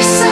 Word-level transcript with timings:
listen. 0.00 0.29